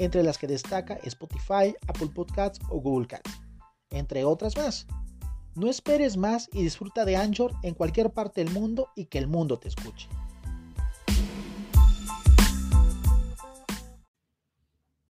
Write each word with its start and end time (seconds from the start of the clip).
entre 0.00 0.22
las 0.22 0.38
que 0.38 0.46
destaca 0.46 0.98
Spotify, 1.04 1.74
Apple 1.86 2.08
Podcasts 2.14 2.58
o 2.70 2.80
Google 2.80 3.06
Cats, 3.06 3.30
entre 3.90 4.24
otras 4.24 4.56
más. 4.56 4.86
No 5.54 5.68
esperes 5.68 6.16
más 6.16 6.48
y 6.52 6.62
disfruta 6.62 7.04
de 7.04 7.16
Anchor 7.16 7.52
en 7.62 7.74
cualquier 7.74 8.10
parte 8.10 8.42
del 8.42 8.52
mundo 8.52 8.88
y 8.96 9.06
que 9.06 9.18
el 9.18 9.26
mundo 9.26 9.58
te 9.58 9.68
escuche. 9.68 10.08